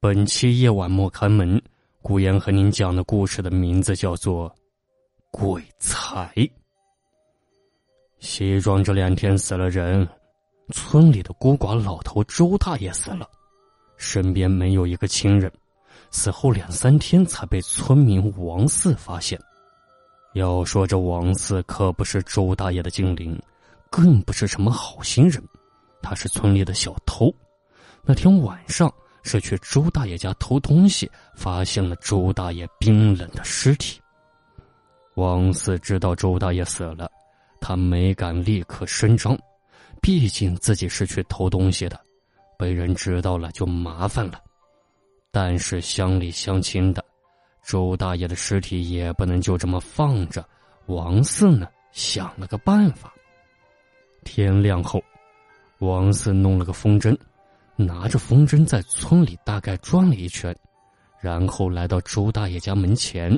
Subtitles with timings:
[0.00, 1.60] 本期夜晚莫开门，
[2.02, 4.48] 古言和您讲的故事的名字叫做
[5.32, 6.32] 《鬼才》。
[8.20, 10.08] 西庄这两天死了人，
[10.70, 13.28] 村里的孤寡老头周大爷死了，
[13.96, 15.52] 身边没有一个亲人，
[16.12, 19.36] 死后两三天才被村民王四发现。
[20.34, 23.36] 要说这王四可不是周大爷的精灵，
[23.90, 25.42] 更不是什么好心人，
[26.00, 27.34] 他是村里的小偷。
[28.04, 28.88] 那天晚上。
[29.28, 34.00] 是去周大爷家偷东西，发现了周大爷冰冷的尸体。
[35.16, 37.10] 王四知道周大爷死了，
[37.60, 39.38] 他没敢立刻声张，
[40.00, 42.00] 毕竟自己是去偷东西的，
[42.56, 44.40] 被人知道了就麻烦了。
[45.30, 47.04] 但是乡里乡亲的，
[47.62, 50.42] 周大爷的尸体也不能就这么放着。
[50.86, 53.12] 王四呢，想了个办法。
[54.24, 55.02] 天亮后，
[55.80, 57.14] 王四弄了个风筝。
[57.80, 60.52] 拿着风筝在村里大概转了一圈，
[61.20, 63.32] 然后来到周大爷家门前，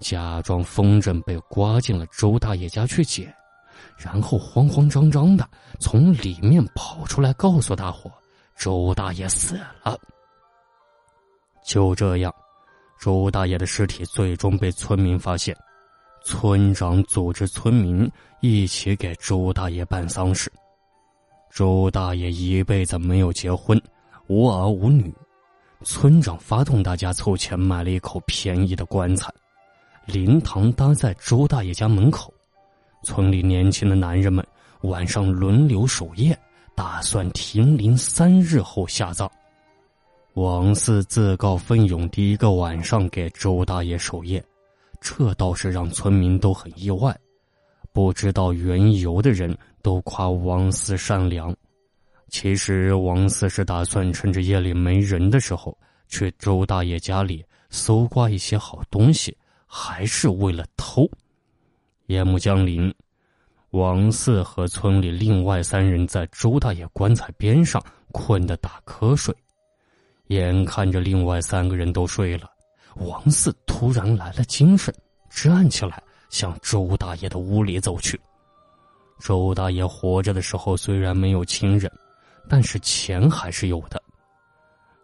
[0.00, 3.34] 假装风筝被刮进了周大爷家去捡，
[3.96, 5.48] 然后慌慌张张的
[5.80, 8.12] 从里面跑出来，告诉大伙：
[8.54, 9.98] 周大爷死了。
[11.64, 12.30] 就这样，
[13.00, 15.56] 周大爷的尸体最终被村民发现，
[16.22, 18.06] 村长组织村民
[18.42, 20.52] 一起给周大爷办丧事。
[21.56, 23.80] 周大爷一辈子没有结婚，
[24.26, 25.10] 无儿无女。
[25.82, 29.32] 村长发动大家凑钱买了一口便宜的棺材，
[30.04, 32.30] 灵堂搭在周大爷家门口。
[33.04, 34.46] 村里年轻的男人们
[34.82, 36.38] 晚上轮流守夜，
[36.74, 39.26] 打算停灵三日后下葬。
[40.34, 44.44] 王四自告奋勇，第一个晚上给周大爷守夜，
[45.00, 47.18] 这倒是让村民都很意外。
[47.96, 51.56] 不知道缘由的人都夸王四善良，
[52.28, 55.74] 其实王四是打算趁着夜里没人的时候
[56.06, 59.34] 去周大爷家里搜刮一些好东西，
[59.66, 61.08] 还是为了偷。
[62.08, 62.94] 夜幕降临，
[63.70, 69.34] 王四和村里另外三人在周大爷棺材边上困得打瞌睡，
[70.26, 72.50] 眼看着另外三个人都睡了，
[72.96, 74.94] 王四突然来了精神，
[75.30, 76.02] 站起来。
[76.28, 78.20] 向周大爷的屋里走去。
[79.18, 81.90] 周大爷活着的时候虽然没有亲人，
[82.48, 84.02] 但是钱还是有的。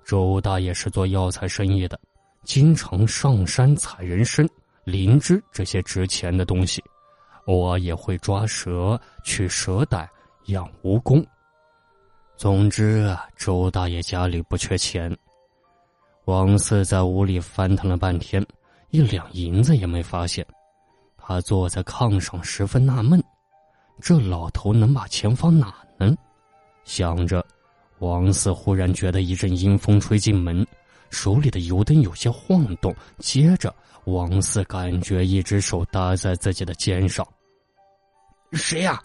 [0.04, 1.98] 周大爷是做药材生意的，
[2.44, 4.46] 经常上山采人参、
[4.84, 6.82] 灵芝这些值钱的东西，
[7.46, 10.08] 偶尔也会抓蛇、取蛇胆、
[10.46, 11.24] 养蜈蚣。
[12.36, 15.16] 总之啊，周大爷家里不缺钱。
[16.24, 18.44] 王四在屋里翻腾了半天，
[18.90, 20.44] 一两银子也没发现。
[21.24, 23.22] 他坐在炕上，十分纳闷：
[24.00, 26.14] 这老头能把钱放哪呢？
[26.84, 27.44] 想着，
[28.00, 30.66] 王四忽然觉得一阵阴风吹进门，
[31.10, 32.94] 手里的油灯有些晃动。
[33.18, 33.72] 接着，
[34.04, 37.26] 王四感觉一只手搭在自己的肩上。
[38.52, 39.00] 谁呀？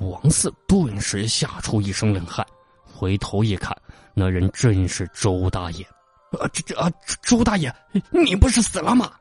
[0.00, 2.44] 王四顿时吓出一身冷汗，
[2.84, 3.74] 回头一看，
[4.12, 5.84] 那人正是周大爷。
[6.38, 6.90] 啊，这这啊，
[7.22, 7.72] 周大爷，
[8.10, 9.12] 你不是死了吗？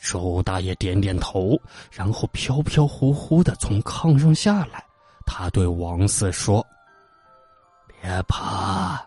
[0.00, 4.82] 周大爷点点头，然后飘飘忽忽的从炕上下来。
[5.26, 6.66] 他对王四说
[7.86, 9.00] ：“别怕，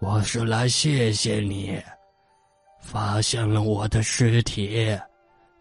[0.00, 1.78] 我是来谢谢你，
[2.80, 4.98] 发现了我的尸体，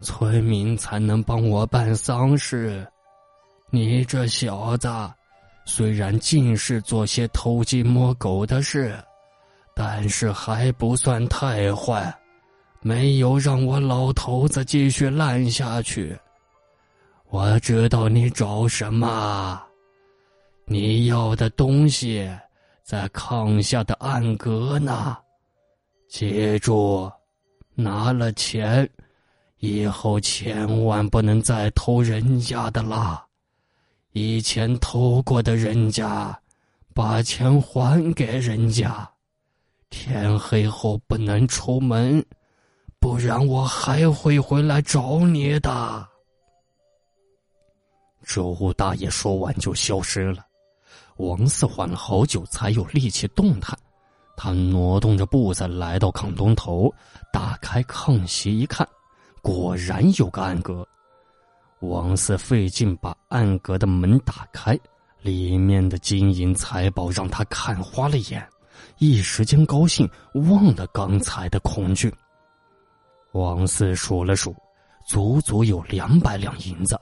[0.01, 2.87] 村民才能帮我办丧事。
[3.69, 4.89] 你这小子，
[5.65, 8.97] 虽然尽是做些偷鸡摸狗的事，
[9.75, 12.11] 但是还不算太坏。”
[12.87, 16.15] 没有让我老头子继续烂下去。
[17.29, 19.59] 我知道你找什么，
[20.65, 22.29] 你要的东西
[22.83, 25.17] 在炕下的暗格呢。
[26.07, 27.11] 记住，
[27.73, 28.87] 拿了钱
[29.57, 33.25] 以后千万不能再偷人家的啦。
[34.11, 36.39] 以前偷过的人家，
[36.93, 39.09] 把钱还给人家。
[39.89, 42.23] 天黑后不能出门。
[43.05, 46.09] 不然我还会回来找你的。
[48.25, 50.43] 周大爷说完就消失了。
[51.17, 53.77] 王四缓了好久才有力气动弹，
[54.35, 56.91] 他挪动着步子来到炕东头，
[57.31, 58.87] 打开炕席一看，
[59.39, 60.83] 果然有个暗格。
[61.81, 64.75] 王四费劲把暗格的门打开，
[65.21, 68.43] 里面的金银财宝让他看花了眼，
[68.97, 70.09] 一时间高兴
[70.49, 72.11] 忘了刚才的恐惧。
[73.35, 74.55] 王四数了数，
[75.05, 76.97] 足足有两百两银子，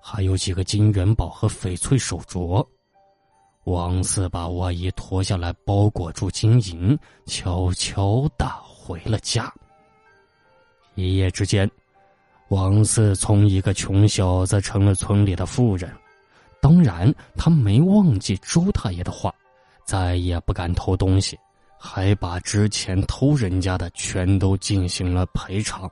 [0.00, 2.66] 还有几个金元宝和翡翠手镯。
[3.64, 9.52] 王四把外衣脱下来包裹住金银，悄悄的回了家。
[10.94, 11.70] 一夜之间，
[12.48, 15.94] 王四从一个穷小子成了村里的富人。
[16.58, 19.30] 当然，他没忘记周大爷的话，
[19.84, 21.38] 再也不敢偷东西，
[21.78, 25.90] 还把之前偷人家的全都进行了赔偿。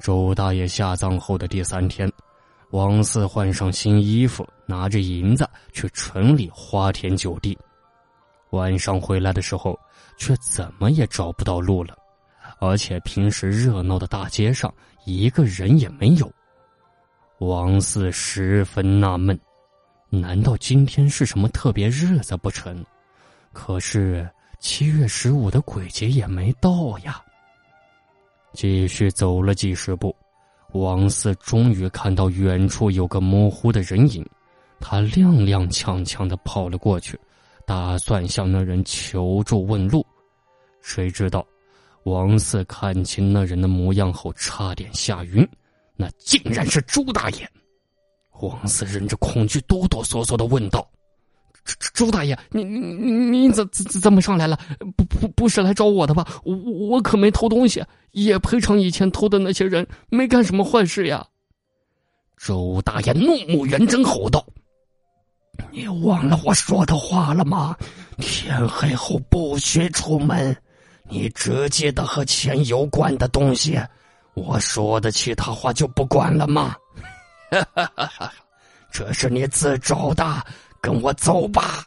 [0.00, 2.10] 周大爷下葬后的第三天。
[2.70, 7.56] 王四换上新衣服，拿着银子去城里花天酒地。
[8.50, 9.78] 晚上回来的时候，
[10.18, 11.96] 却怎么也找不到路了，
[12.58, 14.70] 而且平时热闹的大街上
[15.06, 16.30] 一个人也没有。
[17.38, 19.40] 王四十分纳闷，
[20.10, 22.84] 难道今天是什么特别日子不成？
[23.54, 24.28] 可是
[24.58, 27.22] 七月十五的鬼节也没到呀。
[28.52, 30.14] 继续走了几十步。
[30.72, 34.26] 王四终于看到远处有个模糊的人影，
[34.80, 37.18] 他踉踉跄跄的跑了过去，
[37.64, 40.04] 打算向那人求助问路。
[40.82, 41.46] 谁知道，
[42.02, 45.48] 王四看清那人的模样后，差点吓晕，
[45.96, 47.50] 那竟然是朱大爷。
[48.40, 50.86] 王四忍着恐惧，哆哆嗦嗦的问道。
[51.98, 54.56] 周大爷，你你你怎怎怎么上来了？
[54.96, 56.24] 不不不是来找我的吧？
[56.44, 61.26] 我我可没偷东西，也赔偿以前偷的那些人，没干什么坏事呀。
[62.36, 64.46] 周大爷怒目圆睁，吼道
[65.74, 67.76] ：“你忘了我说的话了吗？
[68.18, 70.56] 天黑后不许出门，
[71.10, 73.76] 你直接的和钱有关的东西，
[74.34, 76.76] 我说的其他话就不管了吗？
[77.50, 78.32] 哈哈哈哈
[78.92, 80.24] 这是你自找的。”
[80.80, 81.84] 跟我走吧！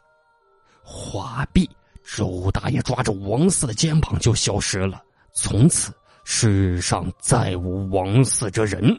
[0.92, 1.70] 话毕，
[2.04, 5.02] 周大爷抓着王四的肩膀就消失了。
[5.32, 5.94] 从此
[6.26, 8.94] 世上再无王四这人。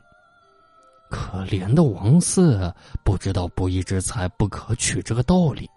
[1.11, 2.75] 可怜的王四
[3.05, 5.69] 不知道不义之财不可取这个道理，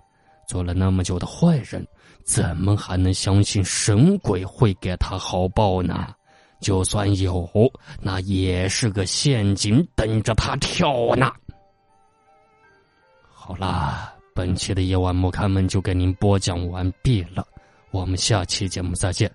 [0.47, 1.85] 做了那么久的坏人，
[2.23, 6.15] 怎么还能相信神鬼会给他好报呢？
[6.61, 7.47] 就算有，
[7.99, 11.29] 那也是个陷阱等着他跳呢。
[13.29, 17.47] 好啦，本期的夜晚莫开门就给您播讲完毕了，
[17.91, 19.31] 我们下期节目再见。